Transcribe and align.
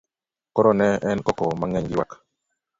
koro 0.55 0.71
ne 0.79 0.87
en 1.09 1.19
koko 1.25 1.45
mang'eny 1.59 1.85
gi 1.89 1.93
ywak 1.95 2.11